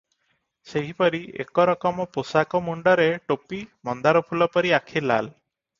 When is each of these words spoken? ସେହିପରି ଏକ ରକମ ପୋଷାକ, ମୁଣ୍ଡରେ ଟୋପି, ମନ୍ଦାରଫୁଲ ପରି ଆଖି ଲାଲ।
ସେହିପରି 0.69 1.19
ଏକ 1.43 1.67
ରକମ 1.71 2.07
ପୋଷାକ, 2.17 2.63
ମୁଣ୍ଡରେ 2.71 3.09
ଟୋପି, 3.33 3.61
ମନ୍ଦାରଫୁଲ 3.91 4.53
ପରି 4.59 4.77
ଆଖି 4.81 5.09
ଲାଲ। 5.11 5.33